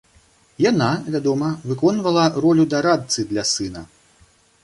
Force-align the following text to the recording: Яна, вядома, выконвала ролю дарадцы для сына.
Яна, 0.69 0.87
вядома, 1.15 1.49
выконвала 1.71 2.23
ролю 2.45 2.63
дарадцы 2.73 3.27
для 3.35 3.43
сына. 3.53 3.81